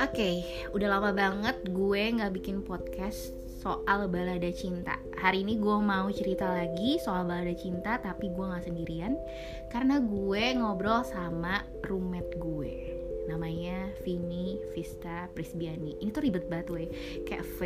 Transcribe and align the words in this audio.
Oke, 0.00 0.40
udah 0.72 0.96
lama 0.96 1.12
banget 1.12 1.60
gue 1.68 2.02
nggak 2.16 2.32
bikin 2.40 2.64
podcast 2.64 3.36
soal 3.60 4.08
balada 4.08 4.48
cinta. 4.48 4.96
Hari 5.20 5.44
ini 5.44 5.60
gue 5.60 5.76
mau 5.76 6.08
cerita 6.08 6.48
lagi 6.48 6.96
soal 7.04 7.28
balada 7.28 7.52
cinta, 7.52 8.00
tapi 8.00 8.32
gue 8.32 8.44
nggak 8.48 8.64
sendirian 8.64 9.20
karena 9.68 10.00
gue 10.00 10.56
ngobrol 10.56 11.04
sama 11.04 11.68
roommate 11.84 12.32
gue. 12.40 12.96
Namanya 13.28 13.92
Vini 14.08 14.56
Vista 14.72 15.28
Prisbiani. 15.36 16.00
Ini 16.00 16.08
tuh 16.16 16.24
ribet 16.24 16.48
banget 16.48 16.66
gue, 16.72 16.84
kayak 17.28 17.44
V, 17.44 17.60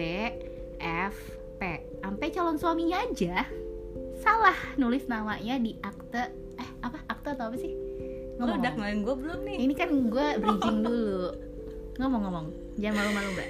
F, 0.83 1.17
P. 1.63 1.63
Sampai 2.03 2.35
calon 2.35 2.59
suaminya 2.59 2.99
aja 2.99 3.47
salah 4.21 4.57
nulis 4.77 5.09
namanya 5.09 5.57
di 5.57 5.81
akte 5.81 6.40
eh 7.21 7.23
akte 7.23 7.37
atau 7.37 7.53
apa 7.53 7.57
sih? 7.57 7.73
Lo 8.37 8.49
udah 8.49 8.73
kenalin 8.73 9.05
gue 9.05 9.13
belum 9.15 9.41
nih? 9.45 9.57
Ini 9.61 9.75
kan 9.77 9.91
gue 10.09 10.27
bridging 10.41 10.79
dulu. 10.81 11.29
Ngomong-ngomong, 11.97 12.47
jangan 12.75 12.97
malu-malu 12.99 13.29
mbak. 13.37 13.49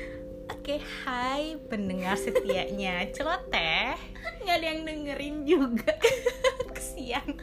Oke, 0.51 0.75
hai 1.07 1.55
pendengar 1.65 2.19
setianya 2.19 3.07
Celoteh 3.15 3.95
Nggak 4.43 4.57
ada 4.57 4.67
yang 4.67 4.81
dengerin 4.83 5.37
juga. 5.47 5.95
Kesian 6.75 7.39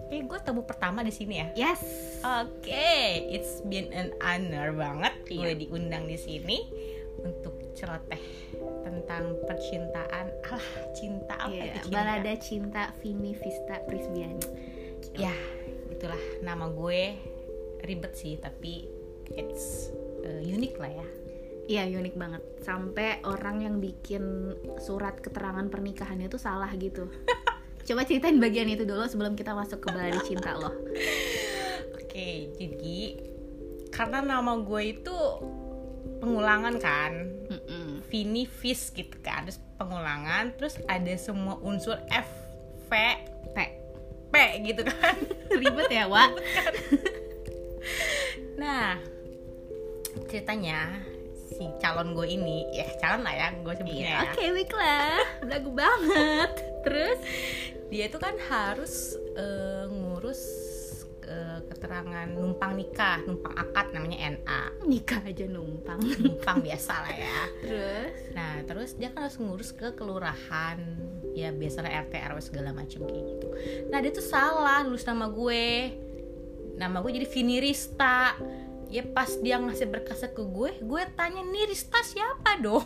Oke, 0.00 0.16
gue 0.18 0.38
tamu 0.42 0.66
pertama 0.66 1.00
di 1.00 1.14
sini 1.14 1.38
ya 1.38 1.46
Yes. 1.54 1.78
Oke, 2.20 2.90
it's 3.30 3.62
been 3.62 3.94
an 3.94 4.10
honor 4.18 4.74
banget 4.74 5.14
gue 5.24 5.46
Iya. 5.46 5.54
diundang 5.56 6.10
di 6.10 6.18
sini 6.18 6.58
Untuk 7.22 7.54
celoteh 7.72 8.18
tentang 8.82 9.38
percintaan 9.40 10.26
Alah, 10.42 10.66
cinta 10.90 11.38
apa 11.38 11.54
Iya, 11.54 11.64
itu 11.70 11.78
cinta? 11.86 11.94
balada 11.94 12.34
cinta 12.34 12.82
Vini 12.98 13.32
Vista 13.32 13.78
Prisbiani. 13.86 14.42
Ya, 15.20 15.36
itulah 15.92 16.20
nama 16.40 16.72
gue 16.72 17.20
Ribet 17.84 18.16
sih, 18.16 18.40
tapi 18.40 18.88
it's 19.36 19.92
uh, 20.24 20.40
unik 20.40 20.74
lah 20.80 20.92
ya 20.92 21.08
Iya 21.70 21.86
unik 22.02 22.14
banget. 22.18 22.42
Sampai 22.66 23.22
orang 23.22 23.62
yang 23.62 23.78
bikin 23.78 24.56
surat 24.82 25.22
keterangan 25.22 25.70
pernikahannya 25.70 26.26
itu 26.26 26.34
salah 26.34 26.66
gitu. 26.74 27.06
Coba 27.86 28.02
ceritain 28.02 28.42
bagian 28.42 28.66
itu 28.66 28.82
dulu 28.82 29.06
sebelum 29.06 29.38
kita 29.38 29.54
masuk 29.54 29.78
ke 29.78 29.88
balada 29.94 30.18
cinta 30.26 30.58
loh. 30.58 30.74
Oke, 31.94 32.50
jadi 32.58 32.98
karena 33.94 34.18
nama 34.18 34.58
gue 34.58 34.82
itu 34.82 35.14
pengulangan 36.18 36.74
kan. 36.82 37.12
Vini 38.10 38.42
Vis 38.42 38.90
gitu 38.90 39.22
kan, 39.22 39.46
terus 39.46 39.62
pengulangan, 39.78 40.50
terus 40.58 40.74
ada 40.90 41.14
semua 41.14 41.54
unsur 41.62 41.94
F, 42.10 42.26
V, 42.90 42.92
P. 43.54 43.79
Gitu 44.60 44.82
kan. 44.84 45.16
Ribet 45.60 45.88
ya, 45.88 46.04
Wak? 46.06 46.30
Nah, 48.56 49.00
ceritanya 50.28 51.00
si 51.50 51.64
calon 51.78 52.12
gue 52.12 52.28
ini, 52.28 52.64
ya 52.72 52.86
calon 53.00 53.24
lah 53.24 53.34
ya, 53.34 53.48
gue 53.56 53.74
sebutnya 53.74 54.00
Iya, 54.00 54.12
ya. 54.12 54.20
oke 54.30 54.44
week 54.54 54.72
lah. 54.72 55.18
Belagu 55.42 55.70
banget. 55.72 56.50
Terus 56.86 57.18
Dia 57.90 58.06
itu 58.06 58.22
kan 58.22 58.38
harus 58.46 59.18
eh, 59.34 59.82
ngurus 59.90 60.38
keterangan 61.80 62.28
numpang 62.28 62.76
nikah, 62.76 63.24
numpang 63.24 63.56
akad 63.56 63.96
namanya 63.96 64.36
NA. 64.36 64.84
nikah 64.84 65.24
aja 65.24 65.48
numpang. 65.48 65.96
Numpang 66.20 66.60
biasa 66.60 66.92
lah 67.08 67.14
ya. 67.16 67.40
Terus 67.64 68.12
Nah, 68.36 68.52
terus 68.68 68.90
dia 69.00 69.08
kan 69.08 69.24
harus 69.24 69.40
ngurus 69.40 69.72
ke 69.72 69.96
kelurahan, 69.96 70.76
ya 71.32 71.48
biasalah 71.56 71.88
RT 72.04 72.20
RW 72.20 72.38
segala 72.44 72.76
macam 72.76 73.08
kayak 73.08 73.24
gitu. 73.32 73.48
Nah, 73.88 73.98
dia 74.04 74.12
tuh 74.12 74.20
salah 74.20 74.84
nulis 74.84 75.08
nama 75.08 75.32
gue. 75.32 75.96
Nama 76.76 76.96
gue 77.00 77.10
jadi 77.16 77.28
Vini 77.32 77.56
Rista. 77.64 78.36
Ya 78.92 79.00
pas 79.00 79.32
dia 79.40 79.56
ngasih 79.56 79.88
berkasnya 79.88 80.36
ke 80.36 80.42
gue, 80.44 80.84
gue 80.84 81.02
tanya 81.16 81.40
nih 81.40 81.64
Rista 81.64 82.04
siapa 82.04 82.60
dong? 82.60 82.84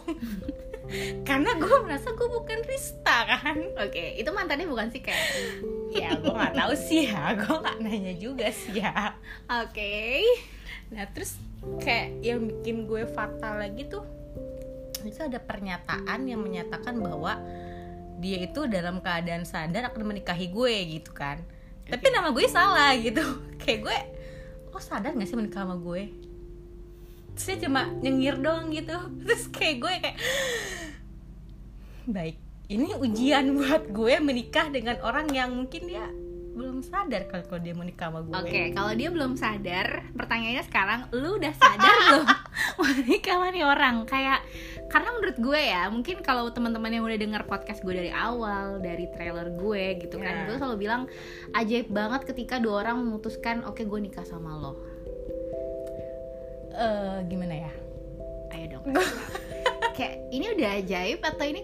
Karena 1.28 1.56
gue 1.56 1.76
merasa 1.82 2.15
gue 2.15 2.28
bukan 2.31 2.62
Rista 2.62 3.26
kan. 3.26 3.59
Oke, 3.82 4.15
itu 4.21 4.31
mantannya 4.31 4.71
bukan 4.71 4.93
sih 4.94 5.03
kayak. 5.03 5.65
Ya 5.94 6.10
gue 6.19 6.32
nggak 6.34 6.59
tahu 6.59 6.75
sih 6.75 7.06
ya, 7.06 7.32
gue 7.41 7.55
nggak 7.55 7.78
nanya 7.78 8.15
juga 8.19 8.50
sih 8.50 8.82
ya. 8.82 9.15
Oke. 9.47 10.21
Nah 10.91 11.06
terus 11.15 11.38
kayak 11.81 12.21
yang 12.21 12.44
bikin 12.50 12.84
gue 12.91 13.06
fatal 13.09 13.62
lagi 13.62 13.88
tuh 13.88 14.05
itu 15.05 15.21
ada 15.21 15.37
pernyataan 15.37 16.25
yang 16.25 16.41
menyatakan 16.41 16.97
bahwa 16.97 17.37
dia 18.19 18.41
itu 18.41 18.65
dalam 18.65 19.05
keadaan 19.05 19.44
sadar 19.44 19.93
akan 19.93 20.16
menikahi 20.16 20.49
gue 20.49 20.75
gitu 20.99 21.12
kan. 21.12 21.44
Tapi 21.84 22.06
nama 22.09 22.32
gue 22.32 22.47
salah 22.49 22.97
gitu. 22.97 23.21
Kayak 23.61 23.81
gue, 23.84 23.99
lo 24.72 24.81
sadar 24.81 25.12
gak 25.12 25.28
sih 25.28 25.37
menikah 25.37 25.69
sama 25.69 25.76
gue? 25.76 26.09
Terus 27.37 27.44
dia 27.44 27.56
cuma 27.69 27.91
nyengir 28.00 28.41
doang 28.41 28.72
gitu. 28.72 28.97
Terus 29.25 29.44
kayak 29.53 29.76
gue 29.82 29.93
kayak 30.00 30.19
baik. 32.09 32.44
Ini 32.64 32.97
ujian 32.97 33.52
buat 33.60 33.92
gue 33.92 34.14
menikah 34.25 34.72
dengan 34.72 34.97
orang 35.04 35.28
yang 35.36 35.52
mungkin 35.52 35.84
dia 35.84 36.08
belum 36.54 36.86
sadar 36.86 37.26
kalau 37.26 37.44
kalau 37.50 37.60
dia 37.60 37.75
mau 37.75 37.82
nikah 37.84 38.08
sama 38.08 38.25
gue. 38.25 38.32
Oke, 38.41 38.62
kalau 38.72 38.92
dia 38.94 39.10
belum 39.10 39.34
sadar, 39.34 40.06
pertanyaannya 40.14 40.64
sekarang, 40.64 41.00
lu 41.12 41.36
udah 41.36 41.50
sadar 41.50 41.94
belum 42.08 42.25
mau 42.78 42.88
nikah 43.04 43.34
sama 43.36 43.47
nih 43.50 43.64
orang? 43.66 43.97
Kayak 44.06 44.38
karena 44.88 45.08
menurut 45.12 45.36
gue 45.42 45.60
ya, 45.60 45.82
mungkin 45.91 46.16
kalau 46.22 46.48
teman-teman 46.54 46.94
yang 46.94 47.04
udah 47.04 47.19
denger 47.19 47.42
podcast 47.44 47.82
gue 47.82 47.92
dari 47.92 48.14
awal, 48.14 48.78
dari 48.81 49.10
trailer 49.12 49.50
gue 49.50 49.84
gitu 50.00 50.16
kan, 50.22 50.32
Ya. 50.32 50.46
gue 50.46 50.56
selalu 50.56 50.76
bilang 50.78 51.02
ajaib 51.52 51.91
banget 51.91 52.22
ketika 52.32 52.62
dua 52.62 52.86
orang 52.86 53.02
memutuskan, 53.02 53.66
oke 53.66 53.82
gue 53.82 54.00
nikah 54.00 54.25
sama 54.25 54.54
lo. 54.56 54.78
Eh, 56.70 57.19
gimana 57.28 57.54
ya? 57.66 57.72
Ayo 58.54 58.78
dong. 58.78 58.84
kayak 59.98 60.31
ini 60.31 60.54
udah 60.54 60.70
ajaib 60.81 61.20
atau 61.22 61.44
ini 61.46 61.62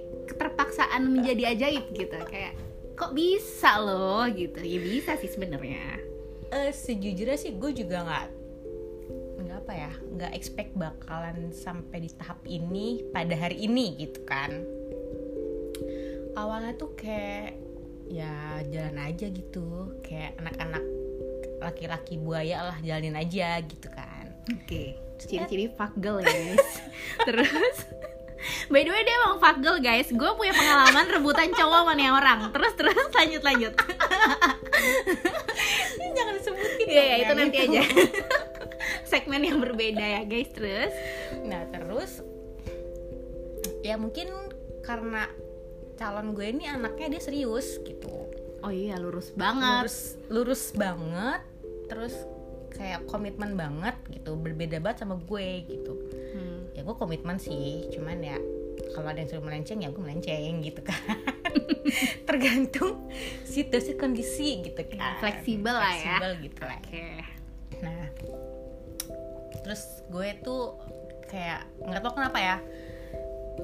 keterpaksaan 0.70 1.02
menjadi 1.10 1.42
ajaib 1.58 1.84
gitu? 1.90 2.18
Kayak 2.30 2.54
kok 2.94 3.10
bisa 3.10 3.82
loh 3.82 4.22
gitu? 4.30 4.62
Ya 4.62 4.78
bisa 4.78 5.18
sih 5.18 5.26
sebenarnya. 5.26 5.98
Eh 6.54 6.70
sejujurnya 6.70 7.34
sih 7.34 7.58
gue 7.58 7.70
juga 7.74 8.06
nggak 8.06 8.26
nggak 9.42 9.58
apa 9.66 9.72
ya 9.74 9.92
nggak 10.14 10.32
expect 10.38 10.70
bakalan 10.78 11.50
sampai 11.50 12.06
di 12.06 12.10
tahap 12.14 12.38
ini 12.46 13.02
pada 13.10 13.34
hari 13.34 13.66
ini 13.66 13.98
gitu 13.98 14.22
kan 14.22 14.62
awalnya 16.38 16.76
tuh 16.78 16.94
kayak 16.94 17.58
ya 18.06 18.62
jalan 18.70 18.98
aja 19.10 19.26
gitu 19.26 19.96
kayak 20.06 20.38
anak-anak 20.38 20.84
laki-laki 21.62 22.14
buaya 22.18 22.70
lah 22.70 22.78
jalanin 22.82 23.18
aja 23.18 23.58
gitu 23.64 23.90
kan 23.90 24.10
Oke, 24.50 24.98
ciri-ciri 25.20 25.70
fuck 25.78 25.94
girl 26.00 26.18
ya 26.18 26.26
guys. 26.26 26.68
Terus 27.26 27.76
By 28.72 28.82
the 28.86 28.90
way 28.92 29.02
dia 29.04 29.14
emang 29.20 29.36
fuck 29.38 29.60
girl 29.60 29.78
guys. 29.78 30.08
Gue 30.08 30.30
punya 30.36 30.56
pengalaman 30.56 31.06
rebutan 31.12 31.52
cowok 31.52 31.78
sama 31.84 31.92
nih 31.96 32.08
orang. 32.08 32.38
Terus 32.52 32.72
terus 32.76 33.06
lanjut 33.12 33.42
lanjut. 33.44 33.72
Jangan 36.16 36.32
disebutin 36.40 36.86
Iya 36.88 37.02
ya 37.02 37.04
dong, 37.04 37.20
itu 37.20 37.20
yang 37.20 37.38
nanti 37.38 37.58
aja. 37.60 37.82
Segmen 39.10 39.42
yang 39.44 39.58
berbeda 39.60 40.04
ya 40.04 40.22
guys. 40.24 40.50
Terus? 40.52 40.94
Nah 41.44 41.62
terus 41.68 42.24
ya 43.84 43.96
mungkin 44.00 44.28
karena 44.84 45.28
calon 46.00 46.32
gue 46.32 46.46
ini 46.48 46.64
anaknya 46.64 47.18
dia 47.18 47.22
serius 47.22 47.76
gitu. 47.84 48.08
Oh 48.64 48.72
iya 48.72 48.96
lurus 48.96 49.32
banget. 49.36 49.84
Lurus 49.84 49.98
lurus 50.32 50.62
banget. 50.72 51.40
Terus 51.92 52.14
kayak 52.72 53.04
komitmen 53.04 53.52
banget 53.52 53.96
gitu. 54.08 54.32
Berbeda 54.40 54.80
banget 54.80 55.04
sama 55.04 55.20
gue 55.20 55.48
gitu. 55.68 55.92
ya 55.92 55.99
gue 56.90 56.98
komitmen 56.98 57.38
sih. 57.38 57.86
Cuman 57.94 58.18
ya 58.18 58.34
kalau 58.90 59.14
ada 59.14 59.22
yang 59.22 59.30
suruh 59.30 59.46
melenceng 59.46 59.78
ya 59.78 59.94
gue 59.94 60.02
melenceng 60.02 60.58
gitu 60.66 60.82
kan. 60.82 60.98
Tergantung 62.28 63.06
situasi 63.46 63.94
kondisi 63.94 64.66
gitu 64.66 64.82
kan. 64.90 65.22
Fleksibel 65.22 65.70
lah 65.70 65.94
ya. 65.94 66.18
Fleksibel 66.18 66.32
gitu 66.42 66.60
lah. 66.66 66.80
Nah 67.78 68.02
terus 69.62 70.02
gue 70.10 70.28
tuh 70.42 70.74
kayak 71.30 71.62
nggak 71.86 72.02
tahu 72.02 72.12
kenapa 72.18 72.38
ya 72.42 72.56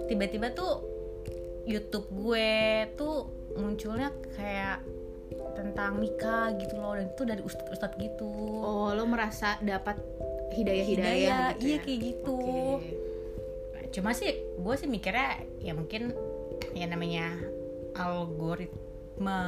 tiba-tiba 0.07 0.55
tuh 0.55 0.87
YouTube 1.67 2.07
gue 2.15 2.87
tuh 2.95 3.27
munculnya 3.59 4.15
kayak 4.39 4.87
tentang 5.59 5.99
nikah 5.99 6.55
gitu 6.55 6.79
loh. 6.79 6.95
Dan 6.95 7.11
itu 7.11 7.23
dari 7.27 7.43
ustadz-ustadz 7.43 7.99
gitu. 7.99 8.31
Oh 8.63 8.95
lo 8.95 9.03
merasa 9.11 9.59
dapat 9.59 9.99
hidayah-hidayah 10.55 11.59
gitu 11.59 11.67
iya 11.67 11.77
ya? 11.77 11.83
kayak 11.83 11.99
gitu. 11.99 12.39
Oke. 12.79 13.06
Cuma 13.91 14.11
sih 14.11 14.31
gue 14.57 14.75
sih 14.75 14.87
mikirnya 14.87 15.31
ya 15.59 15.73
mungkin 15.73 16.13
ya 16.73 16.87
namanya 16.87 17.37
algoritma 17.97 19.39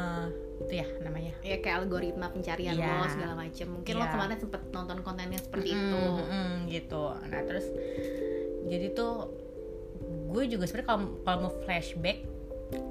itu 0.58 0.72
ya 0.74 0.86
namanya. 1.00 1.32
Ya 1.40 1.58
kayak 1.58 1.86
algoritma 1.86 2.28
pencarian 2.28 2.74
Iya. 2.74 2.98
lo 2.98 3.06
segala 3.06 3.34
macem. 3.34 3.66
Mungkin 3.70 3.94
lo 3.94 4.02
Iya. 4.02 4.12
kemarin 4.12 4.36
sempet 4.36 4.62
nonton 4.68 4.98
kontennya 5.00 5.38
seperti 5.38 5.70
Mm-mm, 5.70 5.86
itu. 5.86 6.00
mm-mm, 6.18 6.50
gitu. 6.68 7.02
Nah 7.24 7.40
terus 7.44 7.66
jadi 8.64 8.86
tuh 8.90 9.14
gue 10.28 10.42
juga 10.46 10.64
sebenarnya 10.66 10.88
kalau 10.88 11.00
kalau 11.22 11.38
mau 11.40 11.52
flashback 11.62 12.18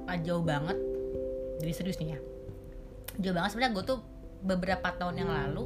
ah, 0.06 0.18
jauh 0.18 0.42
banget. 0.42 0.78
Jadi 1.60 1.72
serius 1.74 1.98
nih 1.98 2.16
ya. 2.16 2.20
Jauh 3.20 3.34
banget 3.34 3.50
sebenarnya 3.52 3.74
gue 3.74 3.86
tuh 3.86 4.00
beberapa 4.38 4.88
tahun 4.94 5.16
yang 5.18 5.32
lalu 5.34 5.66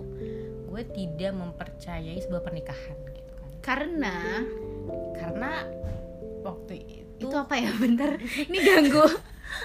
gue 0.65 0.83
tidak 0.89 1.35
mempercayai 1.35 2.15
sebuah 2.17 2.41
pernikahan 2.41 2.95
gitu 3.05 3.31
kan. 3.35 3.49
Karena 3.61 4.15
karena 5.15 5.65
waktu 6.41 6.73
itu, 6.81 7.25
itu 7.29 7.35
apa 7.35 7.55
ya? 7.57 7.69
Bentar. 7.83 8.17
Ini 8.21 8.57
ganggu. 8.59 9.05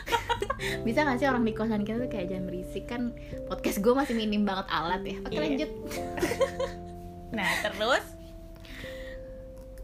Bisa 0.87 1.07
gak 1.07 1.19
sih 1.23 1.29
orang 1.31 1.47
di 1.47 1.55
kosan 1.55 1.87
kita 1.87 2.03
tuh 2.03 2.11
kayak 2.11 2.27
jangan 2.29 2.45
berisik? 2.51 2.85
Kan 2.87 3.15
podcast 3.47 3.79
gue 3.81 3.93
masih 3.95 4.15
minim 4.19 4.43
banget 4.43 4.67
alat 4.69 5.03
ya. 5.07 5.17
Oke 5.25 5.35
Iya. 5.35 5.41
lanjut. 5.43 5.71
Nah 7.27 7.51
terus? 7.61 8.07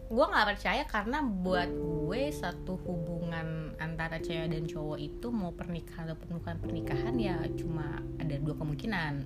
Gue 0.06 0.24
nggak 0.24 0.46
percaya 0.56 0.84
karena 0.84 1.24
buat 1.24 1.68
gue 1.68 2.28
satu 2.30 2.76
hubungan 2.84 3.72
antara 3.80 4.20
cewek 4.20 4.52
dan 4.52 4.64
cowok 4.68 5.00
itu 5.00 5.26
mau 5.32 5.50
pernikahan 5.50 6.06
ataupun 6.06 6.38
bukan 6.38 6.56
pernikahan 6.60 7.16
ya 7.16 7.40
cuma 7.56 7.98
ada 8.20 8.36
dua 8.38 8.54
kemungkinan 8.56 9.24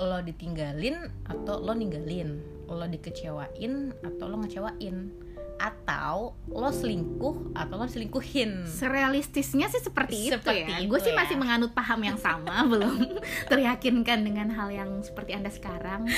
lo 0.00 0.18
ditinggalin 0.20 0.96
atau 1.24 1.60
lo 1.60 1.72
ninggalin 1.72 2.40
lo 2.66 2.86
dikecewain 2.86 3.72
atau 4.00 4.24
lo 4.26 4.36
ngecewain 4.38 5.10
atau 5.58 6.32
lo 6.48 6.70
selingkuh 6.70 7.52
atau 7.52 7.74
lo 7.76 7.84
selingkuhin 7.84 8.64
Serealistisnya 8.64 9.68
sih 9.68 9.76
seperti, 9.78 10.32
Seperti 10.32 10.64
itu 10.64 10.70
ya. 10.70 10.78
itu 10.78 10.88
Gue 10.88 11.00
sih 11.00 11.12
ya. 11.12 11.18
masih 11.18 11.36
menganut 11.36 11.70
paham 11.70 12.00
yang 12.00 12.16
sama, 12.16 12.64
belum 12.70 13.20
teryakinkan 13.46 14.24
dengan 14.24 14.48
hal 14.50 14.72
yang 14.72 15.02
seperti 15.02 15.36
anda 15.36 15.50
sekarang. 15.50 16.08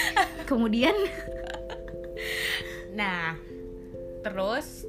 Kemudian, 0.44 0.94
Nah, 2.92 3.34
terus 4.22 4.84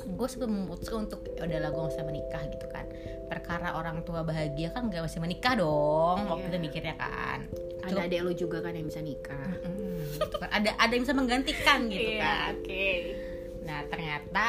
gue 0.00 0.26
sebelum 0.26 0.64
memutuskan 0.64 1.04
untuk 1.04 1.22
ya 1.34 1.44
udahlah 1.44 1.68
gue 1.68 1.80
gak 1.80 1.92
usah 1.92 2.06
menikah 2.06 2.42
gitu 2.48 2.66
kan. 2.66 2.86
Perkara 3.26 3.74
orang 3.74 4.02
tua 4.02 4.22
bahagia 4.22 4.70
kan 4.70 4.88
gak 4.88 5.04
masih 5.04 5.20
menikah 5.20 5.54
dong. 5.54 6.26
Waktu 6.26 6.46
Iya. 6.46 6.50
itu 6.50 6.58
mikirnya 6.60 6.94
kan. 6.96 7.44
Itu- 7.96 8.02
ada 8.02 8.16
lo 8.22 8.32
juga 8.32 8.58
kan 8.62 8.72
yang 8.76 8.86
bisa 8.86 9.00
nikah. 9.02 9.50
Mm, 9.66 10.20
gitu 10.20 10.36
kan. 10.38 10.48
ada 10.50 10.70
ada 10.78 10.92
yang 10.92 11.02
bisa 11.02 11.14
menggantikan 11.16 11.78
gitu 11.90 12.10
kan. 12.20 12.54
oke. 12.58 12.88
Nah 13.66 13.78
ternyata 13.90 14.46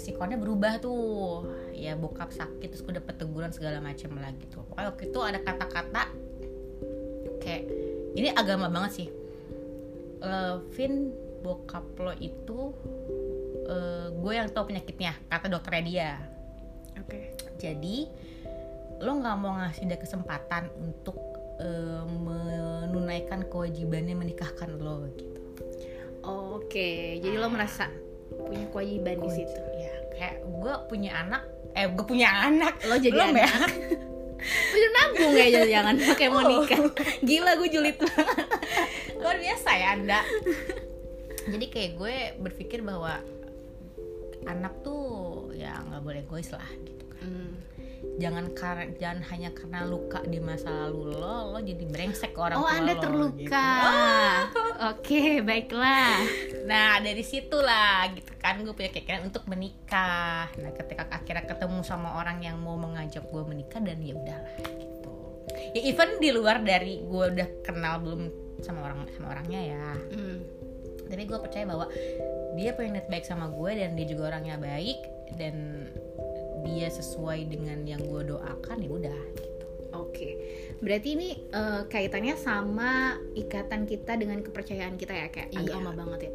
sikonnya 0.00 0.38
berubah 0.40 0.80
tuh. 0.80 1.44
Ya 1.76 1.96
bokap 1.96 2.28
sakit 2.32 2.68
terus 2.72 2.84
gue 2.84 2.96
dapet 2.96 3.16
teguran 3.16 3.52
segala 3.56 3.80
macam 3.80 4.12
lah 4.20 4.32
gitu. 4.36 4.60
Pokoknya 4.68 4.86
waktu 4.92 5.02
itu 5.08 5.18
ada 5.24 5.38
kata-kata 5.40 6.02
kayak 7.40 7.62
ini 8.16 8.28
agama 8.36 8.68
banget 8.68 8.92
sih. 9.04 9.08
Vin 10.76 11.08
bokap 11.40 11.96
lo 11.96 12.12
itu 12.20 12.76
eh, 13.64 14.12
gue 14.12 14.32
yang 14.36 14.52
tahu 14.52 14.68
penyakitnya 14.68 15.16
kata 15.32 15.48
dokternya 15.48 15.84
dia. 15.88 16.10
Oke. 17.00 17.32
Jadi 17.56 18.04
lo 19.00 19.16
nggak 19.16 19.36
mau 19.40 19.56
ngasih 19.56 19.88
dia 19.88 19.96
kesempatan 19.96 20.68
untuk 20.76 21.16
eh, 21.60 22.02
menunaikan 22.08 23.46
kewajibannya 23.46 24.16
menikahkan 24.16 24.80
lo 24.80 25.04
gitu. 25.14 25.40
Oke, 26.24 27.20
jadi 27.20 27.36
lo 27.36 27.48
merasa 27.52 27.88
punya 28.30 28.66
kewajiban 28.72 29.20
di 29.20 29.30
situ. 29.30 29.60
ya 29.76 29.94
kayak 30.16 30.36
gue 30.44 30.74
punya 30.86 31.10
anak 31.16 31.42
eh 31.72 31.86
gue 31.86 32.04
punya 32.06 32.28
anak 32.50 32.76
Lo 32.86 32.98
jadi 32.98 33.14
belum 33.14 33.36
ya 33.36 33.48
anak. 33.48 33.72
Udah 34.72 34.90
nabung 34.96 35.32
ya 35.36 35.46
jangan 35.52 35.68
jangan 35.68 35.94
pakai 36.14 36.28
mau 36.32 36.42
nikah. 36.44 36.80
Gila 37.20 37.52
gue 37.60 37.68
julid 37.68 37.96
banget. 38.00 38.26
luar 39.20 39.36
biasa 39.36 39.70
ya 39.76 39.88
anda 40.00 40.20
jadi 41.48 41.66
kayak 41.68 41.90
gue 41.96 42.16
berpikir 42.40 42.80
bahwa 42.80 43.20
anak 44.48 44.72
tuh 44.80 45.52
ya 45.56 45.76
nggak 45.88 46.02
boleh 46.04 46.20
egois 46.24 46.48
lah 46.52 46.68
gitu. 46.84 46.99
Jangan 48.20 48.52
karena 48.52 48.84
jangan 48.94 49.20
hanya 49.32 49.50
karena 49.50 49.80
luka 49.82 50.20
di 50.22 50.36
masa 50.38 50.68
lalu 50.68 51.16
lo 51.16 51.50
lo 51.50 51.58
jadi 51.58 51.84
brengsek 51.88 52.36
ke 52.36 52.40
orang 52.40 52.60
Oh, 52.60 52.68
tua 52.68 52.76
Anda 52.76 52.92
lo, 52.92 53.00
terluka. 53.00 53.68
gitu. 54.44 54.62
Oke, 54.92 55.22
baiklah. 55.40 56.20
Nah 56.68 57.00
dari 57.00 57.24
situlah 57.24 58.12
gitu 58.12 58.28
kan 58.36 58.60
gue 58.60 58.70
punya 58.70 58.92
keinginan 58.92 59.32
untuk 59.32 59.48
menikah. 59.48 60.52
Nah 60.54 60.72
ketika 60.76 61.08
akhirnya 61.08 61.48
ketemu 61.48 61.80
sama 61.80 62.20
orang 62.20 62.38
yang 62.40 62.60
mau 62.60 62.76
mengajak 62.76 63.24
gue 63.24 63.42
menikah 63.42 63.80
dan 63.80 63.96
ya 63.98 64.12
udahlah 64.12 64.54
gitu. 64.60 65.12
Ya 65.72 65.80
even 65.82 66.20
di 66.20 66.30
luar 66.30 66.60
dari 66.60 67.00
gue 67.00 67.24
udah 67.32 67.48
kenal 67.64 68.04
belum 68.04 68.28
sama 68.60 68.84
orang 68.84 69.08
sama 69.16 69.32
orangnya 69.32 69.60
ya. 69.64 69.86
Hmm. 70.12 70.38
Tapi 71.08 71.24
gue 71.24 71.38
percaya 71.40 71.64
bahwa 71.66 71.88
dia 72.54 72.76
punya 72.76 73.00
niat 73.00 73.08
baik 73.08 73.24
sama 73.24 73.48
gue 73.48 73.70
dan 73.72 73.96
dia 73.96 74.06
juga 74.06 74.30
orangnya 74.30 74.60
baik 74.60 75.00
dan 75.34 75.86
dia 76.62 76.88
sesuai 76.88 77.48
dengan 77.48 77.82
yang 77.84 78.00
gue 78.00 78.22
doakan 78.28 78.78
ya 78.80 78.90
udah 78.90 79.20
gitu. 79.34 79.66
Oke, 79.90 80.28
berarti 80.78 81.18
ini 81.18 81.28
eh, 81.50 81.82
kaitannya 81.84 82.38
sama 82.38 83.14
ikatan 83.34 83.84
kita 83.84 84.14
dengan 84.14 84.38
kepercayaan 84.40 84.94
kita 84.94 85.12
ya, 85.12 85.26
kayak 85.28 85.50
Iya. 85.50 85.66
agama 85.66 85.90
banget 85.94 86.30
ya. 86.30 86.32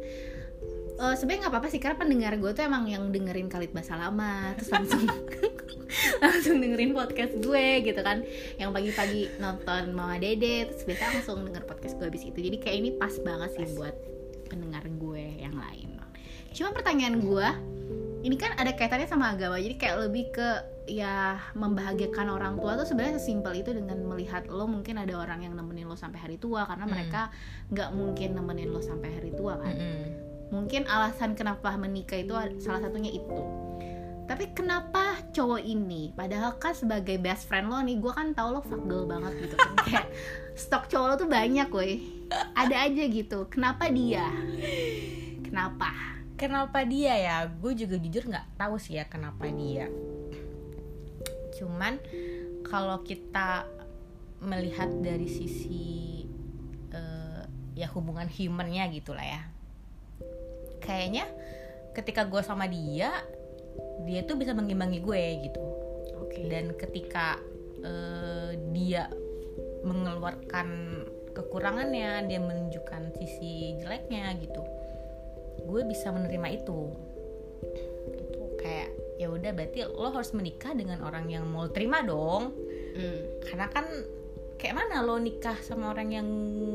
Eh, 0.96 1.14
Sebenarnya 1.16 1.48
nggak 1.48 1.54
apa-apa 1.56 1.68
sih, 1.68 1.76
karena 1.76 1.96
pendengar 1.96 2.32
gue 2.36 2.50
tuh 2.52 2.64
emang 2.64 2.84
yang 2.84 3.08
dengerin 3.08 3.48
Khalid 3.48 3.72
Bahasa 3.72 3.96
Lama, 3.96 4.56
terus 4.56 4.72
langsung 4.72 5.04
langsung 6.24 6.56
dengerin 6.56 6.92
podcast 6.92 7.36
gue 7.36 7.66
gitu 7.80 8.00
kan, 8.00 8.24
yang 8.56 8.72
pagi-pagi 8.72 9.28
nonton 9.36 9.92
Mama 9.92 10.16
Dede, 10.16 10.68
terus 10.68 10.84
biasa 10.84 11.16
langsung 11.16 11.44
denger 11.44 11.64
podcast 11.64 11.96
gue 11.96 12.06
habis 12.08 12.24
itu. 12.24 12.36
Jadi 12.36 12.56
kayak 12.60 12.76
ini 12.76 12.90
pas 12.96 13.12
banget 13.20 13.50
sih 13.56 13.68
buat 13.76 13.92
pendengar 14.48 14.84
gue 14.88 15.24
yang 15.36 15.52
lain. 15.52 16.00
Cuma 16.52 16.72
pertanyaan 16.72 17.20
gue, 17.20 17.48
ini 18.26 18.34
kan 18.34 18.58
ada 18.58 18.74
kaitannya 18.74 19.06
sama 19.06 19.38
agama. 19.38 19.54
Jadi 19.54 19.78
kayak 19.78 20.10
lebih 20.10 20.34
ke 20.34 20.48
ya 20.90 21.38
membahagiakan 21.54 22.26
orang 22.26 22.58
tua 22.58 22.74
tuh 22.74 22.86
sebenarnya 22.86 23.22
sesimpel 23.22 23.54
itu 23.62 23.70
dengan 23.70 24.02
melihat 24.02 24.50
lo 24.50 24.66
mungkin 24.66 24.98
ada 24.98 25.14
orang 25.14 25.46
yang 25.46 25.54
nemenin 25.54 25.86
lo 25.86 25.94
sampai 25.94 26.18
hari 26.18 26.34
tua 26.38 26.66
karena 26.66 26.86
Hmm. 26.86 26.94
mereka 26.94 27.30
nggak 27.70 27.90
mungkin 27.94 28.28
nemenin 28.34 28.70
lo 28.74 28.82
sampai 28.82 29.14
hari 29.14 29.30
tua 29.30 29.62
kan. 29.62 29.74
Mm-mm. 29.74 30.04
mungkin 30.46 30.86
alasan 30.86 31.34
kenapa 31.34 31.74
menikah 31.74 32.22
itu 32.22 32.30
salah 32.62 32.78
satunya 32.78 33.10
itu. 33.10 33.38
Tapi 34.30 34.54
kenapa 34.54 35.18
cowok 35.34 35.58
ini 35.58 36.14
padahal 36.14 36.54
kan 36.62 36.70
sebagai 36.70 37.18
best 37.18 37.50
friend 37.50 37.66
lo 37.66 37.82
nih 37.82 37.98
gue 37.98 38.10
kan 38.14 38.30
tau 38.30 38.54
lo 38.54 38.62
fuck 38.62 38.78
girl 38.86 39.10
banget 39.10 39.34
gitu 39.42 39.58
kan. 39.58 39.74
Kayak 39.86 40.06
stok 40.54 40.86
cowok 40.86 41.06
lo 41.10 41.14
tuh 41.18 41.30
banyak 41.30 41.66
woi. 41.66 41.98
Ada 42.54 42.90
aja 42.90 43.04
gitu. 43.10 43.50
Kenapa 43.50 43.90
dia? 43.90 44.26
Kenapa 45.42 46.15
Kenapa 46.36 46.84
dia 46.84 47.16
ya? 47.16 47.48
Gue 47.48 47.72
juga 47.72 47.96
jujur 47.96 48.28
nggak 48.28 48.60
tahu 48.60 48.76
sih 48.76 49.00
ya 49.00 49.08
kenapa 49.08 49.48
dia. 49.48 49.88
Cuman 51.56 51.96
kalau 52.60 53.00
kita 53.00 53.64
melihat 54.44 54.92
dari 55.00 55.24
sisi 55.32 56.28
eh, 56.92 57.42
ya 57.72 57.88
hubungan 57.96 58.28
humannya 58.28 58.84
gitulah 58.92 59.24
ya. 59.24 59.42
Kayaknya 60.84 61.24
ketika 61.96 62.28
gue 62.28 62.44
sama 62.44 62.68
dia, 62.68 63.16
dia 64.04 64.20
tuh 64.28 64.36
bisa 64.36 64.52
mengimbangi 64.52 65.00
gue 65.00 65.22
gitu. 65.40 65.64
oke 66.20 66.40
Dan 66.52 66.76
ketika 66.76 67.40
eh, 67.80 68.60
dia 68.76 69.08
mengeluarkan 69.88 70.68
kekurangannya, 71.32 72.28
dia 72.28 72.44
menunjukkan 72.44 73.16
sisi 73.16 73.80
jeleknya 73.80 74.36
gitu 74.36 74.76
gue 75.64 75.80
bisa 75.88 76.12
menerima 76.12 76.48
itu. 76.52 76.80
Gitu 78.12 78.42
kayak 78.60 78.90
ya 79.16 79.32
udah 79.32 79.50
berarti 79.56 79.88
lo 79.88 80.12
harus 80.12 80.32
menikah 80.36 80.76
dengan 80.76 81.00
orang 81.04 81.30
yang 81.30 81.44
mau 81.48 81.68
terima 81.70 82.04
dong. 82.04 82.52
Hmm. 82.96 83.44
karena 83.44 83.68
kan 83.68 83.84
kayak 84.56 84.72
mana 84.72 85.04
lo 85.04 85.20
nikah 85.20 85.60
sama 85.60 85.92
orang 85.92 86.16
yang 86.16 86.24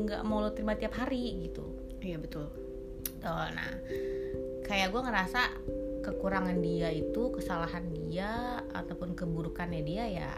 nggak 0.06 0.22
mau 0.22 0.38
lo 0.38 0.54
terima 0.54 0.78
tiap 0.78 0.94
hari 0.94 1.50
gitu. 1.50 1.66
Iya 1.98 2.22
betul. 2.22 2.46
Tuh, 3.18 3.46
nah 3.50 3.70
kayak 4.66 4.94
gue 4.94 5.02
ngerasa 5.02 5.40
kekurangan 6.02 6.58
dia 6.62 6.94
itu 6.94 7.30
kesalahan 7.34 7.90
dia 7.90 8.62
ataupun 8.70 9.18
keburukannya 9.18 9.82
dia 9.82 10.04
ya 10.06 10.30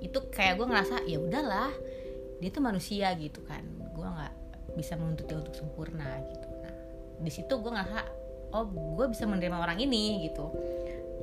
itu 0.00 0.16
kayak 0.32 0.60
gue 0.60 0.66
ngerasa 0.68 1.04
ya 1.04 1.20
udahlah 1.20 1.72
dia 2.40 2.48
tuh 2.48 2.64
manusia 2.64 3.12
gitu 3.20 3.44
kan. 3.44 3.64
Gue 3.92 4.08
nggak 4.08 4.34
bisa 4.80 4.96
menuntut 4.96 5.28
dia 5.28 5.36
untuk 5.40 5.56
sempurna 5.56 6.08
gitu 6.32 6.45
di 7.20 7.30
situ 7.32 7.52
gue 7.60 7.72
ngerasa 7.72 8.02
oh 8.54 8.66
gue 8.70 9.06
bisa 9.10 9.24
menerima 9.28 9.56
orang 9.56 9.78
ini 9.80 10.28
gitu 10.28 10.52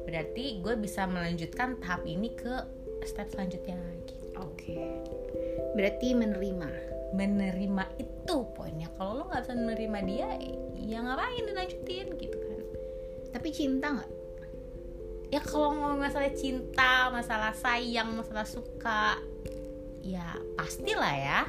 berarti 0.03 0.59
gue 0.59 0.75
bisa 0.77 1.07
melanjutkan 1.07 1.79
tahap 1.79 2.03
ini 2.03 2.33
ke 2.35 2.53
step 3.07 3.31
selanjutnya 3.31 3.77
gitu 4.07 4.23
Oke. 4.33 4.73
Berarti 5.77 6.17
menerima. 6.17 6.91
menerima 7.13 7.85
itu 8.01 8.37
poinnya 8.57 8.89
kalau 8.97 9.21
lo 9.21 9.23
nggak 9.29 9.45
bisa 9.45 9.53
menerima 9.53 9.99
dia 10.01 10.29
ya 10.81 10.97
ngapain 10.97 11.45
dilanjutin 11.45 12.09
gitu 12.17 12.37
kan 12.41 12.61
Tapi 13.37 13.47
cinta 13.53 13.93
nggak? 13.93 14.11
ya 15.29 15.41
kalau 15.41 15.77
ngomong 15.77 16.01
masalah 16.01 16.29
cinta 16.33 17.09
masalah 17.13 17.53
sayang 17.57 18.17
masalah 18.17 18.45
suka 18.45 19.17
ya 20.05 20.37
pastilah 20.57 21.13
ya 21.13 21.41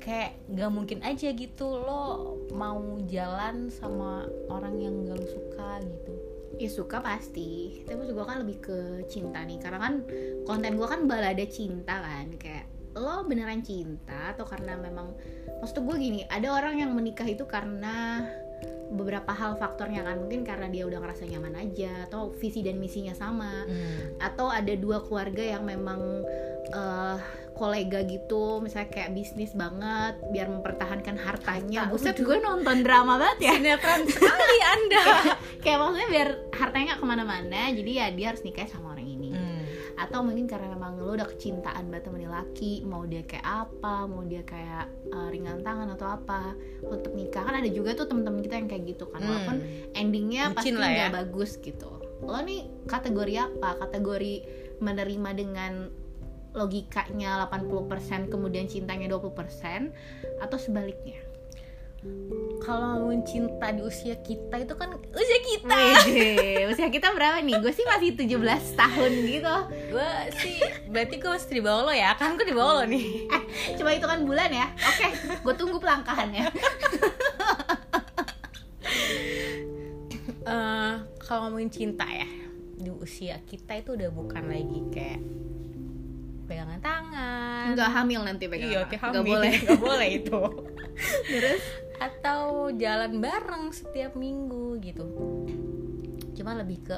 kayak 0.00 0.40
gak 0.48 0.72
mungkin 0.72 1.04
aja 1.04 1.28
gitu 1.36 1.76
lo 1.76 2.34
mau 2.56 2.80
jalan 3.06 3.68
sama 3.68 4.26
orang 4.48 4.80
yang 4.80 4.94
gak 5.04 5.20
lo 5.20 5.26
suka 5.28 5.78
gitu 5.84 6.14
Ya 6.60 6.68
suka 6.68 7.00
pasti. 7.00 7.80
Tapi 7.88 8.12
gue 8.12 8.20
kan 8.20 8.44
lebih 8.44 8.60
ke 8.60 8.78
cinta 9.08 9.40
nih. 9.48 9.56
Karena 9.64 9.80
kan 9.80 10.04
konten 10.44 10.76
gue 10.76 10.84
kan 10.84 11.08
balada 11.08 11.40
cinta 11.48 12.04
kan. 12.04 12.36
Kayak 12.36 12.68
lo 12.98 13.24
beneran 13.24 13.64
cinta 13.64 14.34
atau 14.34 14.44
karena 14.44 14.74
memang 14.74 15.14
maksud 15.62 15.86
gue 15.86 15.96
gini 15.96 16.20
ada 16.26 16.50
orang 16.50 16.82
yang 16.82 16.90
menikah 16.90 17.24
itu 17.24 17.46
karena 17.46 18.26
beberapa 18.90 19.30
hal 19.30 19.56
faktornya 19.56 20.02
kan. 20.02 20.18
Mungkin 20.20 20.42
karena 20.42 20.66
dia 20.66 20.84
udah 20.84 20.98
ngerasa 20.98 21.24
nyaman 21.30 21.54
aja 21.58 22.10
atau 22.10 22.34
visi 22.34 22.60
dan 22.60 22.76
misinya 22.76 23.14
sama. 23.14 23.62
Hmm. 23.70 24.16
atau 24.20 24.52
ada 24.52 24.72
dua 24.76 25.02
keluarga 25.04 25.42
yang 25.42 25.64
memang 25.64 26.00
eh, 26.70 27.16
kolega 27.60 28.00
gitu 28.08 28.64
misalnya 28.64 28.88
kayak 28.88 29.12
bisnis 29.12 29.52
banget 29.52 30.16
biar 30.32 30.48
mempertahankan 30.48 31.20
hartanya. 31.20 31.84
Harta, 31.84 31.92
buset 31.92 32.16
gue 32.16 32.38
nonton 32.40 32.80
drama 32.80 33.20
banget 33.20 33.52
ya. 33.52 33.54
Sinetron 33.60 34.02
sekali 34.08 34.58
anda. 34.64 35.04
Kayak 35.64 35.78
maksudnya 35.84 36.08
biar 36.08 36.28
hartanya 36.56 36.84
nggak 36.88 37.00
ke 37.04 37.06
mana-mana 37.06 37.60
jadi 37.76 37.90
ya 37.92 38.06
dia 38.16 38.26
harus 38.32 38.40
nikah 38.48 38.64
sama 38.64 38.96
orang 38.96 39.04
ini. 39.04 39.30
Hmm. 39.36 39.49
Atau 39.96 40.20
mungkin 40.20 40.44
karena 40.44 40.70
memang 40.70 40.98
lo 40.98 41.14
udah 41.14 41.26
kecintaan 41.26 41.88
banget 41.88 42.06
sama 42.06 42.18
nih 42.18 42.30
laki 42.30 42.72
mau 42.84 43.02
dia 43.04 43.22
kayak 43.22 43.46
apa 43.46 43.94
mau 44.04 44.22
dia 44.22 44.42
kayak 44.42 44.84
uh, 45.10 45.28
ringan 45.28 45.62
tangan 45.62 45.90
atau 45.94 46.06
apa 46.06 46.54
lo 46.82 46.94
tetap 46.94 47.14
nikah 47.14 47.42
kan 47.42 47.54
ada 47.56 47.68
juga 47.68 47.94
tuh 47.94 48.06
temen-temen 48.06 48.40
kita 48.40 48.54
yang 48.56 48.68
kayak 48.68 48.84
gitu 48.86 49.04
kan 49.08 49.20
walaupun 49.20 49.56
Hmm. 49.60 49.98
endingnya 49.98 50.52
pasti 50.52 50.70
Bucin 50.70 50.80
lah 50.80 50.88
nggak 50.88 51.10
ya. 51.10 51.16
bagus 51.24 51.50
gitu 51.58 51.90
lo 52.20 52.38
nih 52.40 52.60
kategori 52.84 53.34
apa 53.40 53.68
kategori 53.80 54.34
menerima 54.78 55.30
dengan 55.32 55.72
logikanya 56.50 57.46
80% 57.46 58.26
kemudian 58.26 58.66
cintanya 58.66 59.06
20% 59.06 59.94
atau 60.42 60.58
sebaliknya 60.58 61.22
kalau 62.60 62.96
ngomongin 62.96 63.20
cinta 63.28 63.72
di 63.72 63.84
usia 63.84 64.16
kita 64.20 64.56
itu 64.56 64.72
kan 64.72 64.88
usia 64.96 65.38
kita. 65.44 65.76
Wih, 66.08 66.68
usia 66.72 66.88
kita 66.88 67.12
berapa 67.12 67.44
nih? 67.44 67.60
Gue 67.60 67.72
sih 67.72 67.84
masih 67.84 68.16
17 68.16 68.40
tahun 68.76 69.10
gitu. 69.28 69.56
Gue 69.92 70.10
sih 70.40 70.56
berarti 70.88 71.14
gue 71.20 71.28
masih 71.28 71.52
di 71.52 71.62
bawah 71.64 71.82
lo 71.88 71.92
ya? 71.92 72.16
Kan 72.16 72.40
gue 72.40 72.46
di 72.48 72.56
bawah 72.56 72.80
lo 72.80 72.84
nih. 72.88 73.04
Eh, 73.28 73.42
coba 73.76 73.90
hitungan 73.92 74.20
bulan 74.24 74.48
ya? 74.48 74.66
Oke, 74.76 75.06
gue 75.44 75.54
tunggu 75.56 75.76
pelangkahannya 75.76 76.44
Eh, 80.40 80.92
kalau 81.20 81.46
ngomongin 81.46 81.70
cinta 81.70 82.08
ya 82.08 82.26
di 82.80 82.88
usia 82.90 83.38
kita 83.44 83.76
itu 83.76 83.92
udah 83.92 84.08
bukan 84.08 84.40
lagi 84.48 84.80
kayak 84.90 85.20
pegangan 86.48 86.80
tangan. 86.80 87.64
Enggak 87.76 87.90
hamil 87.92 88.20
nanti 88.26 88.48
pegang 88.48 88.72
iya 88.72 88.82
Nggak 88.88 88.98
hamil. 88.98 89.22
boleh. 89.36 89.52
Nggak 89.62 89.78
boleh 89.84 90.08
itu. 90.10 90.40
Terus? 91.28 91.62
Atau 92.00 92.72
jalan 92.72 93.20
bareng 93.20 93.70
setiap 93.70 94.16
minggu 94.16 94.80
gitu. 94.80 95.04
Cuma 96.32 96.56
lebih 96.56 96.80
ke 96.82 96.96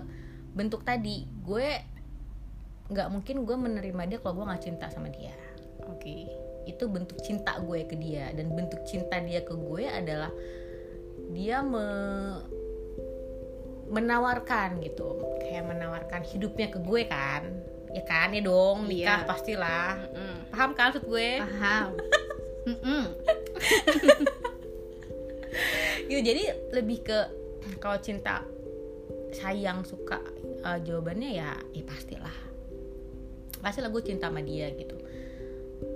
bentuk 0.55 0.87
tadi 0.87 1.27
gue 1.43 1.69
nggak 2.87 3.09
mungkin 3.11 3.43
gue 3.43 3.57
menerima 3.57 4.03
dia 4.07 4.19
kalau 4.23 4.39
gue 4.39 4.47
nggak 4.47 4.63
cinta 4.63 4.87
sama 4.89 5.11
dia. 5.11 5.35
Oke. 5.91 6.31
Itu 6.63 6.87
bentuk 6.87 7.19
cinta 7.19 7.59
gue 7.59 7.83
ke 7.83 7.99
dia 7.99 8.31
dan 8.31 8.55
bentuk 8.55 8.87
cinta 8.87 9.19
dia 9.19 9.43
ke 9.43 9.51
gue 9.51 9.83
adalah 9.85 10.31
dia 11.35 11.59
me- 11.61 12.47
menawarkan 13.91 14.79
gitu. 14.81 15.19
Kayak 15.43 15.67
menawarkan 15.67 16.23
hidupnya 16.23 16.71
ke 16.71 16.79
gue 16.79 17.03
kan. 17.05 17.43
Ya 17.93 18.07
kan 18.07 18.33
ya 18.33 18.41
dong 18.41 18.87
nikah 18.89 19.21
Iya. 19.21 19.29
pastilah. 19.29 19.91
Mm-mm. 19.99 20.35
paham 20.49 20.71
kan 20.73 20.95
maksud 20.95 21.05
gue? 21.05 21.31
Paham. 21.43 21.89
Mm-mm. 22.71 23.05
gitu. 26.13 26.21
Jadi 26.29 26.43
lebih 26.77 26.99
ke 27.01 27.19
kalau 27.81 27.97
cinta 28.05 28.45
sayang 29.33 29.81
suka 29.89 30.21
eh, 30.61 30.79
jawabannya 30.85 31.31
ya 31.41 31.57
ya 31.73 31.85
pastilah. 31.89 32.37
Pastilah 33.65 33.89
gue 33.89 34.03
cinta 34.05 34.29
sama 34.29 34.45
dia 34.45 34.69
gitu. 34.77 34.99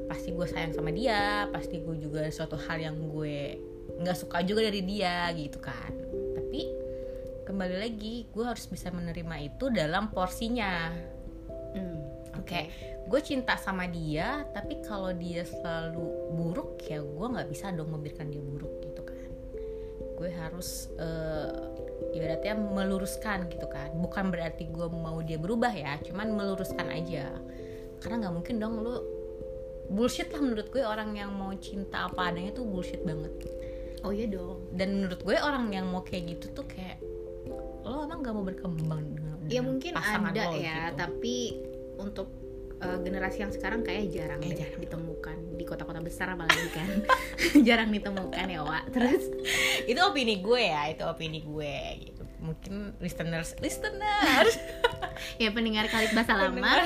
Pasti 0.08 0.32
gue 0.32 0.46
sayang 0.49 0.73
sama 0.73 0.94
dia 0.94 1.50
pasti 1.52 1.82
gue 1.85 1.96
juga 2.00 2.25
ada 2.25 2.32
suatu 2.32 2.56
hal 2.56 2.80
yang 2.80 2.96
gue 3.12 3.61
nggak 4.00 4.16
suka 4.16 4.40
juga 4.40 4.64
dari 4.64 4.80
dia 4.80 5.28
gitu 5.37 5.61
kan. 5.61 5.92
Tapi 6.32 6.62
kembali 7.44 7.76
lagi 7.76 8.25
gue 8.32 8.44
harus 8.46 8.64
bisa 8.70 8.88
menerima 8.88 9.37
itu 9.44 9.68
dalam 9.68 10.08
porsinya. 10.08 10.90
Mm, 11.76 12.00
oke 12.40 12.61
gue 13.06 13.20
cinta 13.23 13.54
sama 13.54 13.87
dia 13.87 14.42
tapi 14.50 14.82
kalau 14.82 15.14
dia 15.14 15.46
selalu 15.46 16.35
buruk 16.35 16.82
ya 16.90 16.99
gue 16.99 17.26
nggak 17.30 17.49
bisa 17.54 17.70
dong 17.70 17.94
membiarkan 17.94 18.35
dia 18.35 18.42
buruk 18.42 18.86
gue 20.16 20.32
harus 20.32 20.88
eh, 20.96 21.52
ibaratnya 22.16 22.56
meluruskan 22.56 23.46
gitu 23.52 23.68
kan. 23.68 23.92
Bukan 24.00 24.32
berarti 24.32 24.66
gue 24.73 24.88
mau 24.88 25.20
dia 25.20 25.37
berubah 25.37 25.70
ya 25.70 26.00
cuman 26.02 26.32
meluruskan 26.32 26.88
aja. 26.88 27.30
Karena 28.00 28.26
nggak 28.26 28.35
mungkin 28.35 28.56
dong 28.56 28.80
lu 28.80 28.96
bullshit 29.87 30.32
lah 30.35 30.42
menurut 30.42 30.66
gue 30.73 30.82
orang 30.82 31.14
yang 31.14 31.30
mau 31.30 31.54
cinta 31.61 32.11
apa 32.11 32.35
adanya 32.35 32.56
tuh 32.56 32.66
bullshit 32.66 33.04
banget. 33.04 33.32
Oh 34.02 34.11
iya 34.11 34.26
dong. 34.26 34.73
Dan 34.75 35.04
menurut 35.04 35.20
gue 35.23 35.37
orang 35.37 35.70
yang 35.70 35.87
mau 35.87 36.02
kayak 36.02 36.37
gitu 36.37 36.52
tuh 36.56 36.66
kayak 36.66 36.99
lo 37.87 38.02
emang 38.02 38.18
gak 38.26 38.35
mau 38.35 38.42
berkembang 38.42 39.14
dengan, 39.14 39.38
Ya 39.46 39.62
mungkin 39.62 39.94
ada 39.94 40.50
lo 40.50 40.58
ya 40.58 40.90
gitu. 40.90 40.99
Tapi 40.99 41.37
untuk 42.02 42.28
uh, 42.83 42.99
generasi 43.00 43.40
yang 43.40 43.52
sekarang 43.52 43.80
kayak 43.83 44.12
jarang 44.12 44.40
Eh, 44.45 44.52
deh 44.52 44.59
jarang. 44.66 44.80
ditemukan 44.83 45.37
Di 45.56 45.64
kota-kota 45.64 46.00
besar 46.04 46.37
apalagi 46.37 46.68
kan. 46.73 46.88
Jarang 47.66 47.88
ditemukan 47.88 48.47
ya 48.47 48.61
Wak. 48.61 48.92
Terus? 48.92 49.25
Itu 49.90 50.00
opini 50.04 50.45
gue 50.45 50.62
ya 50.62 50.92
itu 50.92 51.02
opini 51.09 51.40
gue 51.40 51.76
gitu. 52.04 52.23
Mungkin 52.40 52.97
listeners 53.00 53.56
listeners. 53.61 54.54
Ya 55.40 55.49
pendengar 55.49 55.88
kali 55.88 56.12
bahasa 56.12 56.37
lama. 56.37 56.85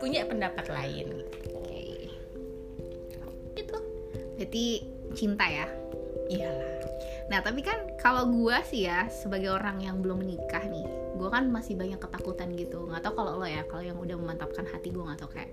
Punya 0.00 0.24
pendapat 0.24 0.64
lain. 0.72 1.28
Oke. 1.52 2.08
Gitu. 3.52 3.76
Berarti 4.40 4.64
cinta 5.12 5.44
ya. 5.44 5.68
iyalah 6.32 6.72
Nah, 7.30 7.44
tapi 7.44 7.62
kan 7.62 7.94
kalau 8.00 8.26
gua 8.30 8.64
sih 8.66 8.88
ya 8.88 9.06
sebagai 9.12 9.52
orang 9.52 9.82
yang 9.82 10.00
belum 10.00 10.24
menikah 10.24 10.64
nih, 10.66 10.86
gua 11.18 11.28
kan 11.30 11.50
masih 11.50 11.78
banyak 11.78 12.00
ketakutan 12.00 12.54
gitu. 12.58 12.88
Nggak 12.88 13.02
tahu 13.06 13.22
kalau 13.22 13.38
lo 13.38 13.46
ya, 13.46 13.62
kalau 13.68 13.84
yang 13.84 13.98
udah 14.00 14.16
memantapkan 14.18 14.66
hati 14.66 14.90
gua 14.90 15.12
nggak 15.12 15.20
tahu 15.22 15.30
kayak 15.36 15.52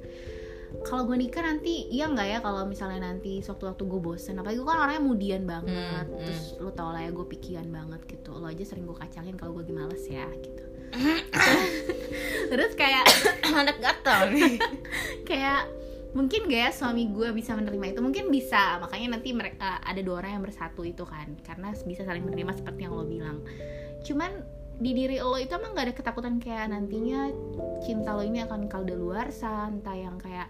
kalau 0.86 1.02
gue 1.10 1.18
nikah 1.18 1.42
nanti 1.42 1.90
iya 1.90 2.06
nggak 2.06 2.28
ya 2.30 2.40
kalau 2.46 2.62
misalnya 2.70 3.10
nanti 3.10 3.42
sewaktu-waktu 3.42 3.84
gue 3.90 4.02
bosen? 4.02 4.38
Apalagi 4.38 4.62
gue 4.62 4.70
kan 4.70 4.80
orangnya 4.86 5.02
mudian 5.02 5.44
banget. 5.50 6.06
Hmm, 6.06 6.22
terus 6.22 6.54
lo 6.62 6.70
tau 6.70 6.94
lah 6.94 7.02
ya 7.02 7.12
gue 7.12 7.26
pikiran 7.26 7.68
banget 7.74 8.02
gitu. 8.06 8.38
Lo 8.38 8.46
aja 8.46 8.62
sering 8.62 8.86
gue 8.86 8.94
kacangin 8.94 9.34
kalau 9.34 9.58
gue 9.58 9.66
lagi 9.66 9.74
males 9.74 10.06
ya 10.06 10.30
gitu. 10.30 10.64
Terus 12.54 12.72
kayak 12.74 13.06
anak 13.50 13.78
gatal 13.82 14.30
nih. 14.34 14.58
kayak 15.30 15.70
mungkin 16.12 16.50
gak 16.50 16.62
ya 16.62 16.72
suami 16.74 17.10
gue 17.14 17.30
bisa 17.34 17.54
menerima 17.54 17.98
itu? 17.98 18.00
Mungkin 18.02 18.34
bisa. 18.34 18.82
Makanya 18.82 19.20
nanti 19.20 19.30
mereka 19.34 19.78
ada 19.82 20.02
dua 20.02 20.26
orang 20.26 20.40
yang 20.40 20.44
bersatu 20.46 20.82
itu 20.86 21.06
kan. 21.06 21.38
Karena 21.46 21.74
bisa 21.74 22.02
saling 22.06 22.26
menerima 22.26 22.58
seperti 22.58 22.90
yang 22.90 22.94
lo 22.98 23.06
bilang. 23.06 23.46
Cuman 24.02 24.44
di 24.80 24.96
diri 24.96 25.20
lo 25.20 25.36
itu 25.36 25.52
emang 25.52 25.76
gak 25.76 25.92
ada 25.92 25.96
ketakutan 25.96 26.40
kayak 26.40 26.72
nantinya 26.72 27.28
cinta 27.84 28.16
lo 28.16 28.24
ini 28.24 28.42
akan 28.48 28.72
kadaluarsa 28.72 29.68
entah 29.68 29.98
yang 29.98 30.16
kayak 30.18 30.48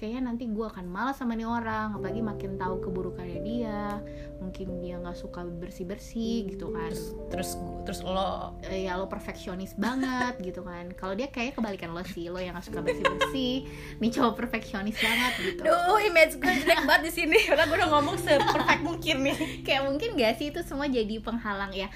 kayaknya 0.00 0.32
nanti 0.32 0.48
gue 0.48 0.64
akan 0.64 0.88
malas 0.88 1.20
sama 1.20 1.36
nih 1.36 1.44
orang 1.44 1.92
apalagi 1.92 2.24
makin 2.24 2.56
tahu 2.56 2.80
keburukannya 2.80 3.44
dia 3.44 4.00
mungkin 4.40 4.80
dia 4.80 4.96
nggak 4.96 5.12
suka 5.12 5.44
bersih 5.44 5.84
bersih 5.84 6.48
gitu 6.48 6.72
kan. 6.72 6.88
Terus 7.28 7.60
terus 7.84 8.00
lo. 8.00 8.56
Eh, 8.64 8.88
ya 8.88 8.96
lo 8.96 9.12
perfeksionis 9.12 9.76
banget 9.76 10.40
gitu 10.48 10.64
kan. 10.64 10.88
Kalau 10.96 11.12
dia 11.12 11.28
kayak 11.28 11.60
kebalikan 11.60 11.92
lo 11.92 12.00
sih 12.08 12.32
lo 12.32 12.40
yang 12.40 12.56
gak 12.56 12.72
suka 12.72 12.80
bersih 12.80 13.04
bersih 13.04 13.54
nih 14.00 14.10
cowok 14.10 14.34
perfeksionis 14.40 14.96
banget 14.96 15.32
gitu. 15.44 15.62
Duh, 15.68 16.00
image 16.00 16.40
gue 16.40 16.52
jelek 16.64 16.80
banget 16.88 17.02
di 17.04 17.12
sini. 17.12 17.38
Padahal 17.44 17.68
gue 17.68 17.78
udah 17.84 17.90
ngomong 17.92 18.16
seperfect 18.16 18.80
mungkin 18.80 19.16
nih. 19.28 19.36
kayak 19.68 19.82
mungkin 19.84 20.16
gak 20.16 20.40
sih 20.40 20.48
itu 20.48 20.64
semua 20.64 20.88
jadi 20.88 21.20
penghalang 21.20 21.76
ya 21.76 21.92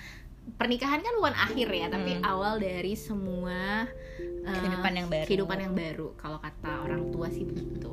pernikahan 0.54 0.98
kan 0.98 1.14
bukan 1.14 1.34
akhir 1.34 1.68
ya 1.68 1.86
tapi 1.88 2.12
Hmm. 2.14 2.24
awal 2.24 2.54
dari 2.56 2.94
semua 2.94 3.88
eh, 4.18 4.54
Kehidupan 4.54 4.92
yang 4.94 5.08
baru. 5.08 5.24
kehidupan 5.24 5.58
yang 5.58 5.74
baru 5.74 6.08
kalau 6.14 6.38
kata 6.38 6.70
orang 6.80 7.10
tua 7.10 7.28
sih 7.28 7.42
begitu 7.42 7.90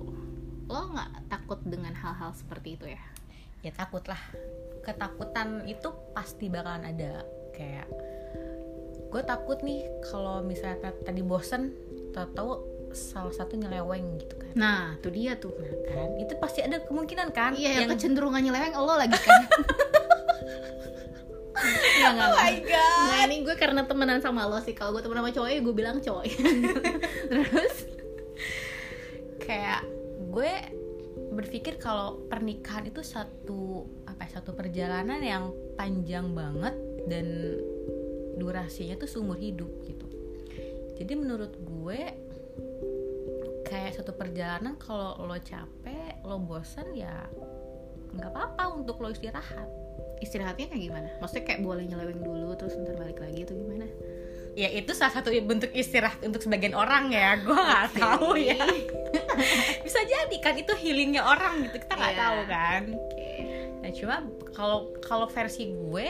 lo 0.66 0.82
nggak 0.90 1.28
takut 1.28 1.60
dengan 1.62 1.92
hal-hal 1.94 2.32
seperti 2.32 2.76
itu 2.76 2.88
ya 2.88 3.02
Ya 3.62 3.70
takut 3.70 4.02
lah. 4.04 4.18
Ketakutan 4.82 5.70
itu 5.70 5.86
pasti 6.12 6.50
bakalan 6.50 6.82
ada. 6.84 7.22
Kayak 7.52 7.86
gue 9.08 9.22
takut 9.22 9.62
nih 9.62 9.86
kalau 10.02 10.42
misalnya 10.42 10.90
tadi 10.98 11.22
bosen, 11.22 11.70
tahu 12.10 12.58
salah 12.90 13.30
satu 13.30 13.54
nyeleweng 13.54 14.18
gitu 14.18 14.34
kan. 14.34 14.50
nah 14.54 14.84
tuh 14.98 15.14
dia 15.14 15.38
tuh 15.38 15.54
Nah, 15.54 15.70
kan 15.88 16.10
itu 16.18 16.34
pasti 16.36 16.60
ada 16.60 16.82
kemungkinan 16.82 17.30
kan 17.30 17.54
iya 17.54 17.78
yang, 17.78 17.86
yang 17.86 17.90
kecenderungannya 17.94 18.50
leweng 18.50 18.74
lo 18.76 18.98
lagi 18.98 19.14
kan 19.16 19.42
Nggak, 21.52 22.12
nggak, 22.16 22.30
Oh 22.32 22.36
my 22.38 22.56
god. 22.64 23.06
Nah 23.12 23.20
ini 23.28 23.36
gue 23.44 23.56
karena 23.60 23.82
temenan 23.84 24.20
sama 24.24 24.48
lo 24.48 24.60
sih. 24.64 24.74
Kalau 24.74 24.96
gue 24.96 25.04
temen 25.04 25.20
sama 25.20 25.32
cowok 25.36 25.50
ya 25.52 25.60
gue 25.60 25.76
bilang 25.76 25.98
cowok. 26.00 26.24
Terus? 27.32 27.76
Kayak 29.42 29.84
gue 30.32 30.54
berpikir 31.32 31.80
kalau 31.80 32.24
pernikahan 32.28 32.88
itu 32.88 33.04
satu 33.04 33.88
apa 34.08 34.28
ya, 34.28 34.40
satu 34.40 34.52
perjalanan 34.56 35.20
yang 35.20 35.52
panjang 35.76 36.32
banget 36.32 36.76
dan 37.08 37.58
durasinya 38.40 38.96
tuh 39.00 39.10
seumur 39.12 39.40
hidup 39.40 39.70
gitu. 39.84 40.08
Jadi 40.96 41.14
menurut 41.18 41.56
gue 41.58 42.00
kayak 43.72 43.82
kayak 43.92 44.08
satu 44.08 44.12
perjalanan 44.16 44.76
kalau 44.76 45.16
lo 45.24 45.40
capek 45.40 46.20
lo 46.28 46.40
bosen 46.44 46.92
ya 46.92 47.28
nggak 48.12 48.32
apa-apa 48.36 48.64
untuk 48.76 49.00
lo 49.00 49.12
istirahat 49.12 49.68
istirahatnya 50.22 50.70
kayak 50.70 50.84
gimana 50.84 51.10
maksudnya 51.18 51.44
kayak 51.44 51.62
boleh 51.62 51.84
nyeleweng 51.84 52.22
dulu 52.22 52.54
terus 52.54 52.78
ntar 52.78 52.96
balik 52.96 53.18
lagi 53.18 53.44
atau 53.44 53.58
gimana 53.58 53.90
ya 54.52 54.68
itu 54.68 54.92
salah 54.92 55.16
satu 55.16 55.32
bentuk 55.42 55.72
istirahat 55.72 56.20
untuk 56.22 56.40
sebagian 56.40 56.76
orang 56.76 57.10
ya 57.10 57.40
gue 57.40 57.56
nggak 57.56 57.88
Oke. 57.88 57.98
tahu 57.98 58.30
ya 58.36 58.60
bisa 59.86 60.00
jadi 60.04 60.36
kan 60.40 60.56
itu 60.56 60.74
healingnya 60.76 61.24
orang 61.24 61.66
gitu 61.66 61.80
kita 61.80 61.94
nggak 61.96 62.14
Iya. 62.14 62.22
tahu 62.22 62.40
kan 62.46 62.82
nah 63.82 63.92
cuma 63.96 64.16
kalau 64.52 64.80
kalau 65.02 65.26
versi 65.26 65.72
gue 65.72 66.10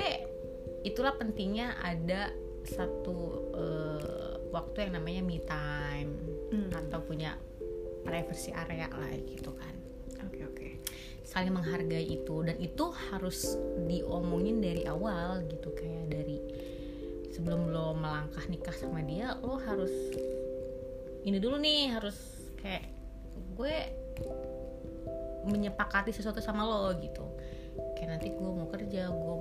itulah 0.81 1.13
pentingnya 1.13 1.77
ada 1.79 2.33
satu 2.65 3.17
eh, 3.53 4.33
waktu 4.49 4.89
yang 4.89 4.99
namanya 4.99 5.21
me 5.21 5.39
time 5.41 6.11
Hmm. 6.51 6.67
atau 6.67 6.99
punya 6.99 7.39
privacy 8.03 8.51
area 8.51 8.91
lah 8.91 9.07
gitu 9.23 9.55
kan 9.55 9.71
saling 11.31 11.55
menghargai 11.55 12.03
itu. 12.03 12.43
Dan 12.43 12.59
itu 12.59 12.91
harus 12.91 13.55
diomongin 13.87 14.59
dari 14.59 14.83
awal 14.83 15.47
gitu. 15.47 15.71
Kayak 15.71 16.11
dari 16.11 16.37
sebelum 17.31 17.71
lo 17.71 17.95
melangkah 17.95 18.43
nikah 18.51 18.75
sama 18.75 18.99
dia 19.07 19.39
lo 19.39 19.55
harus 19.55 19.89
ini 21.23 21.39
dulu 21.39 21.55
nih 21.63 21.95
harus 21.95 22.17
kayak 22.59 22.91
gue 23.55 23.75
menyepakati 25.47 26.11
sesuatu 26.11 26.43
sama 26.43 26.67
lo 26.67 26.91
gitu. 26.99 27.23
Kayak 27.95 28.19
nanti 28.19 28.27
gue 28.35 28.49
mau 28.51 28.67
kerja 28.67 29.07
gue 29.07 29.35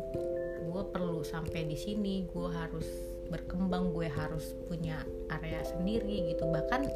gue 0.70 0.82
perlu 0.94 1.26
sampai 1.26 1.66
di 1.66 1.75
sini 1.75 2.30
gue 2.30 2.49
harus 2.54 2.87
berkembang 3.26 3.90
gue 3.90 4.06
harus 4.06 4.54
punya 4.70 5.02
area 5.35 5.66
sendiri 5.66 6.30
gitu. 6.30 6.47
Bahkan 6.47 6.87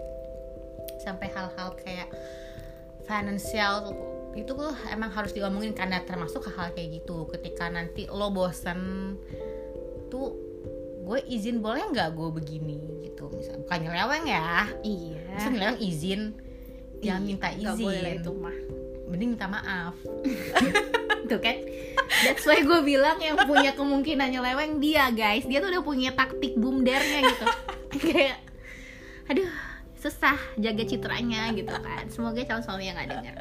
sampai 1.02 1.28
hal-hal 1.34 1.74
kayak 1.82 2.08
finansial 3.04 3.92
itu 4.34 4.50
tuh 4.50 4.74
emang 4.90 5.10
harus 5.14 5.30
diomongin 5.30 5.72
karena 5.72 6.02
termasuk 6.02 6.46
hal-hal 6.50 6.74
kayak 6.74 7.02
gitu. 7.02 7.26
Ketika 7.30 7.70
nanti 7.70 8.10
lo 8.10 8.34
bosen 8.34 9.14
tuh 10.10 10.34
gue 11.04 11.18
izin 11.30 11.62
boleh 11.62 11.86
nggak 11.94 12.12
gue 12.14 12.28
begini 12.34 12.78
gitu? 13.06 13.30
Misalnya 13.30 13.62
bukan 13.62 13.78
nyeleweng 13.86 14.24
ya. 14.26 14.48
Iya. 14.82 15.24
Maksudnya 15.38 15.54
nyeleweng 15.54 15.80
izin. 15.80 16.20
Jangan 17.04 17.22
Iya, 17.22 17.28
minta 17.28 17.46
nggak 17.52 17.76
boleh 17.78 18.00
lah 18.00 18.12
izin 18.12 18.22
itu 18.22 18.32
mah. 18.34 18.56
Mending 19.08 19.30
minta 19.36 19.46
maaf. 19.46 19.94
Tuh 21.30 21.40
kan? 21.40 21.56
That's 22.24 22.44
why 22.44 22.60
gue 22.60 22.80
bilang 22.84 23.16
yang 23.20 23.36
punya 23.48 23.72
kemungkinan 23.72 24.28
nyeleweng 24.28 24.80
dia 24.80 25.08
guys. 25.14 25.44
Dia 25.48 25.60
tuh 25.60 25.72
udah 25.72 25.84
punya 25.84 26.10
taktik 26.12 26.56
bumdernya 26.56 27.20
gitu. 27.24 27.44
Kayak 28.12 28.44
aduh 29.24 29.48
susah 30.04 30.36
jaga 30.60 30.84
citranya 30.84 31.48
gitu 31.56 31.72
kan. 31.72 32.04
Semoga 32.12 32.44
calon 32.44 32.60
suami 32.60 32.92
yang 32.92 32.96
nggak 33.00 33.08
denger 33.08 33.36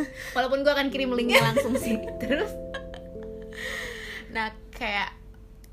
walaupun 0.36 0.62
gue 0.64 0.72
akan 0.72 0.88
kirim 0.92 1.14
linknya 1.14 1.42
langsung 1.42 1.74
sih. 1.76 1.98
Terus? 2.22 2.52
Nah 4.32 4.52
kayak 4.74 5.14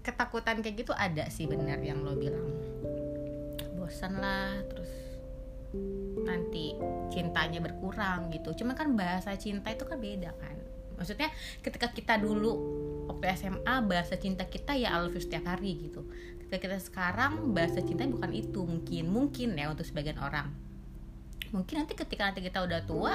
ketakutan 0.05 0.61
kayak 0.61 0.85
gitu 0.85 0.93
ada 0.93 1.25
sih 1.33 1.49
benar 1.49 1.81
yang 1.81 2.01
lo 2.05 2.13
bilang. 2.13 2.45
Bosan 3.75 4.17
lah 4.21 4.53
terus 4.69 4.91
nanti 6.25 6.77
cintanya 7.11 7.59
berkurang 7.61 8.31
gitu. 8.31 8.53
Cuma 8.63 8.73
kan 8.77 8.93
bahasa 8.93 9.33
cinta 9.35 9.73
itu 9.73 9.83
kan 9.83 9.97
beda 9.99 10.31
kan. 10.37 10.57
Maksudnya 10.95 11.27
ketika 11.59 11.91
kita 11.91 12.15
dulu 12.15 12.55
waktu 13.11 13.35
SMA 13.35 13.75
bahasa 13.85 14.15
cinta 14.15 14.47
kita 14.47 14.73
ya 14.79 14.95
you 15.03 15.19
setiap 15.19 15.45
hari 15.45 15.89
gitu. 15.89 16.07
Ketika 16.39 16.57
kita 16.69 16.77
sekarang 16.79 17.51
bahasa 17.51 17.83
cinta 17.83 18.07
bukan 18.07 18.31
itu. 18.31 18.63
Mungkin 18.63 19.11
mungkin 19.11 19.59
ya 19.59 19.69
untuk 19.69 19.83
sebagian 19.83 20.17
orang. 20.21 20.53
Mungkin 21.51 21.85
nanti 21.85 21.93
ketika 21.93 22.31
nanti 22.31 22.41
kita 22.41 22.63
udah 22.63 22.81
tua 22.87 23.13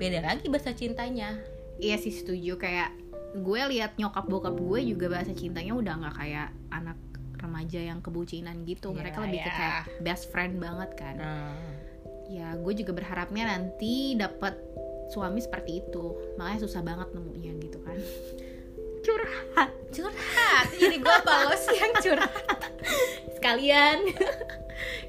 beda 0.00 0.24
lagi 0.24 0.48
bahasa 0.48 0.72
cintanya. 0.72 1.36
Iya 1.76 2.00
sih 2.00 2.10
setuju. 2.10 2.56
Kayak 2.56 2.96
gue 3.36 3.60
lihat 3.76 3.94
nyokap 3.94 4.24
bokap 4.26 4.56
gue 4.56 4.80
juga 4.88 5.12
bahasa 5.12 5.36
cintanya 5.36 5.76
udah 5.76 5.94
nggak 6.00 6.16
kayak 6.16 6.48
anak 6.72 6.96
remaja 7.36 7.80
yang 7.80 8.00
kebucinan 8.00 8.64
gitu. 8.64 8.90
Mereka 8.90 9.20
Iya, 9.20 9.24
lebih 9.28 9.40
ke 9.40 9.50
ya. 9.50 9.56
kayak 9.56 9.76
best 10.00 10.24
friend 10.28 10.56
banget 10.56 10.90
kan. 10.96 11.14
Nah, 11.16 11.52
ya 12.26 12.56
gue 12.56 12.72
juga 12.74 12.92
berharapnya 12.92 13.44
nanti 13.46 14.16
dapat 14.16 14.56
suami 15.08 15.40
seperti 15.40 15.84
itu. 15.84 16.16
Makanya 16.36 16.64
susah 16.64 16.80
banget 16.80 17.12
nemunya 17.12 17.52
gitu 17.60 17.78
kan. 17.84 17.96
Curhat. 19.04 19.70
Curhat? 19.90 20.66
Jadi 20.76 20.96
gue 21.00 21.16
balas 21.24 21.64
yang 21.72 21.92
curhat. 21.96 22.60
Sekalian. 23.36 23.98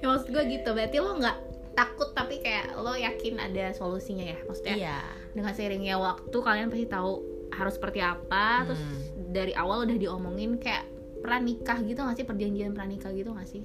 Ya 0.04 0.10
maksud 0.10 0.36
gue 0.36 0.44
gitu. 0.52 0.76
Berarti 0.76 0.98
lo 1.00 1.16
nggak 1.16 1.38
takut 1.72 2.12
tapi 2.12 2.44
kayak 2.44 2.76
lo 2.78 2.94
yakin 2.94 3.40
ada 3.40 3.72
solusinya 3.72 4.26
ya? 4.28 4.38
Maksudnya 4.44 4.76
iya. 4.76 5.00
dengan 5.32 5.54
seiringnya 5.56 5.96
waktu 5.98 6.38
kalian 6.38 6.68
pasti 6.68 6.86
tahu 6.88 7.12
harus 7.52 7.74
seperti 7.76 8.00
apa. 8.04 8.68
Terus 8.68 8.82
Hmm. 8.82 9.32
dari 9.32 9.54
awal 9.56 9.88
udah 9.88 9.98
diomongin 9.98 10.60
kayak 10.60 10.88
pranikah 11.22 11.80
gitu 11.84 12.02
nggak 12.02 12.18
sih? 12.18 12.26
Perjanjian 12.28 12.76
pranikah 12.76 13.12
gitu 13.16 13.32
nggak 13.32 13.48
sih? 13.48 13.64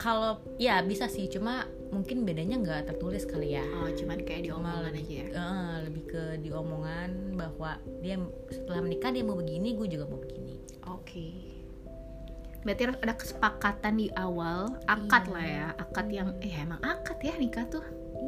Kalau 0.00 0.40
ya 0.56 0.80
bisa 0.80 1.12
sih 1.12 1.28
cuma 1.28 1.68
mungkin 1.92 2.24
bedanya 2.24 2.56
nggak 2.56 2.88
tertulis 2.88 3.28
kali 3.28 3.52
ya. 3.52 3.64
Oh 3.84 3.90
cuman 3.92 4.24
kayak 4.24 4.48
diomongan 4.48 4.96
aja 4.96 5.12
ya? 5.12 5.26
eh, 5.28 5.74
lebih 5.84 6.04
ke 6.08 6.22
diomongan 6.40 7.36
bahwa 7.36 7.76
dia 8.00 8.16
setelah 8.48 8.80
menikah 8.80 9.12
dia 9.12 9.20
mau 9.20 9.36
begini 9.36 9.76
gue 9.76 9.88
juga 9.92 10.08
mau 10.08 10.16
begini. 10.16 10.56
Oke 10.88 11.59
berarti 12.60 12.82
harus 12.88 12.98
ada 13.00 13.14
kesepakatan 13.16 13.94
di 13.96 14.08
awal 14.14 14.76
akad 14.84 15.24
Iya. 15.28 15.32
lah 15.32 15.46
ya 15.46 15.66
akad 15.80 16.06
yang 16.12 16.28
eh 16.44 16.54
emang 16.60 16.80
akad 16.84 17.18
ya 17.24 17.34
nikah 17.40 17.64
tuh 17.68 17.84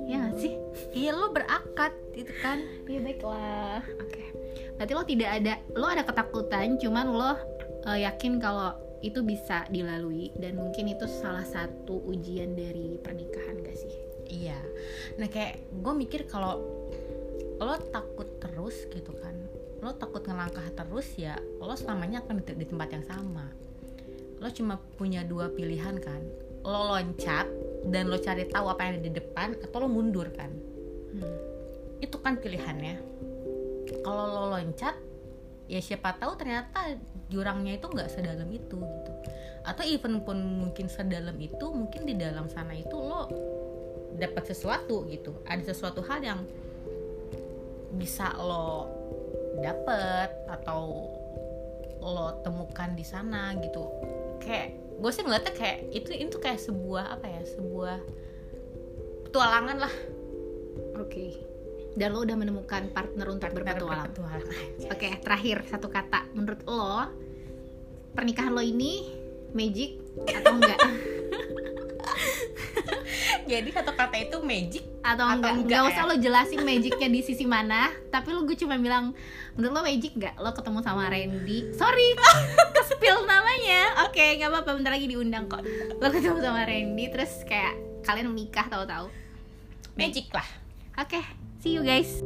Iya 0.09 0.25
nggak 0.25 0.37
sih 0.40 0.55
iya 0.97 1.12
lo 1.12 1.31
berakad 1.31 1.92
itu 2.16 2.33
kan 2.40 2.64
Iya 2.88 3.01
baiklah. 3.05 3.85
Oke. 4.01 4.25
Berarti 4.81 4.92
lo 4.97 5.03
tidak 5.05 5.31
ada 5.37 5.53
lo 5.77 5.85
ada 5.85 6.01
ketakutan, 6.01 6.81
cuman 6.81 7.07
lo 7.12 7.33
eh, 7.87 8.09
yakin 8.09 8.40
kalau 8.40 8.73
itu 9.05 9.21
bisa 9.21 9.66
dilalui 9.68 10.33
dan 10.38 10.57
mungkin 10.57 10.95
itu 10.95 11.05
salah 11.11 11.45
satu 11.45 12.01
ujian 12.09 12.55
dari 12.55 12.97
pernikahan 13.03 13.59
gak 13.61 13.75
sih? 13.77 13.92
iya 14.33 14.57
nah 15.21 15.29
kayak 15.29 15.61
gue 15.71 15.92
mikir 15.92 16.25
kalau 16.25 16.64
lo 17.61 17.75
takut 17.92 18.27
terus 18.40 18.88
gitu 18.88 19.12
kan 19.21 19.37
lo 19.85 19.92
takut 19.92 20.25
ngelangkah 20.25 20.64
terus 20.73 21.12
ya 21.21 21.37
lo 21.61 21.77
selamanya 21.77 22.25
akan 22.25 22.40
di, 22.40 22.64
di 22.64 22.66
tempat 22.66 22.88
yang 22.97 23.05
sama 23.05 23.53
lo 24.42 24.50
cuma 24.50 24.74
punya 24.98 25.22
dua 25.22 25.46
pilihan 25.55 26.02
kan. 26.02 26.18
Lo 26.66 26.90
loncat 26.90 27.46
dan 27.87 28.11
lo 28.11 28.18
cari 28.18 28.50
tahu 28.50 28.66
apa 28.66 28.90
yang 28.90 28.92
ada 28.98 29.02
di 29.07 29.12
depan 29.14 29.55
atau 29.62 29.87
lo 29.87 29.88
mundur 29.88 30.26
kan. 30.35 30.50
Hmm. 31.12 31.38
itu 32.02 32.18
kan 32.18 32.35
pilihannya. 32.35 32.98
Kalau 34.02 34.24
lo 34.26 34.44
loncat 34.59 34.98
ya 35.70 35.78
siapa 35.78 36.18
tahu 36.18 36.35
ternyata 36.35 36.98
jurangnya 37.31 37.78
itu 37.78 37.87
nggak 37.87 38.11
sedalam 38.11 38.50
itu 38.50 38.74
gitu. 38.74 39.12
Atau 39.62 39.87
even 39.87 40.18
pun 40.26 40.35
mungkin 40.42 40.90
sedalam 40.90 41.38
itu 41.38 41.70
mungkin 41.70 42.02
di 42.02 42.18
dalam 42.18 42.50
sana 42.50 42.74
itu 42.74 42.98
lo 42.98 43.31
dapat 44.18 44.50
sesuatu 44.50 45.07
gitu. 45.07 45.31
Ada 45.46 45.70
sesuatu 45.70 46.02
hal 46.02 46.26
yang 46.26 46.40
bisa 47.94 48.35
lo 48.40 48.90
dapet 49.62 50.33
atau 50.50 51.07
lo 52.02 52.42
temukan 52.42 52.98
di 52.98 53.07
sana 53.07 53.55
gitu 53.62 53.87
kayak 54.42 54.68
gue 54.98 55.11
sih 55.11 55.22
ngeliatnya 55.22 55.55
kayak 55.55 55.78
itu 55.90 56.11
itu 56.12 56.37
kayak 56.38 56.61
sebuah 56.61 57.18
apa 57.18 57.26
ya 57.26 57.42
sebuah 57.46 57.96
petualangan 59.26 59.78
lah 59.81 59.94
Oke. 60.96 61.37
Dan 61.92 62.16
lo 62.16 62.24
udah 62.24 62.37
menemukan 62.37 62.88
partner 62.88 63.26
untuk 63.28 63.52
berpetualang. 63.52 64.09
berpetualang 64.09 64.48
aja. 64.48 64.88
Oke, 64.96 65.09
terakhir 65.20 65.57
satu 65.68 65.92
kata. 65.92 66.24
Menurut 66.33 66.64
lo 66.64 67.05
pernikahan 68.12 68.52
lo 68.52 68.64
ini 68.64 69.12
magic 69.52 70.00
atau 70.24 70.57
enggak? 70.57 70.78
jadi 73.50 73.68
satu 73.72 73.92
kata 73.92 74.16
itu 74.16 74.37
magic 74.40 74.85
atau, 75.05 75.24
Atau 75.28 75.37
enggak? 75.37 75.52
enggak 75.52 75.68
Enggak 75.68 75.83
usah 75.92 76.02
ya? 76.05 76.09
lo 76.09 76.14
jelasin 76.16 76.61
magicnya 76.68 77.09
di 77.12 77.20
sisi 77.20 77.44
mana, 77.44 77.92
tapi 78.09 78.33
lo 78.33 78.48
gue 78.48 78.57
cuma 78.57 78.81
bilang 78.81 79.12
menurut 79.52 79.72
lo 79.76 79.83
magic 79.85 80.16
nggak? 80.16 80.40
Lo 80.40 80.57
ketemu 80.57 80.81
sama 80.81 81.12
Randy, 81.12 81.76
sorry, 81.76 82.16
ke-spill 83.03 83.27
namanya. 83.27 84.07
Oke, 84.07 84.38
nggak 84.38 84.51
apa-apa, 84.55 84.71
bentar 84.79 84.95
lagi 84.95 85.11
diundang 85.11 85.51
kok. 85.51 85.67
Lo 85.99 86.07
ketemu 86.07 86.38
sama 86.38 86.62
Randy, 86.62 87.11
terus 87.11 87.43
kayak 87.43 87.75
kalian 88.07 88.31
menikah 88.31 88.71
tahu-tahu. 88.71 89.11
magic 89.93 90.33
lah 90.33 90.47
Oke, 90.97 91.21
see 91.61 91.75
you 91.77 91.83
guys. 91.83 92.23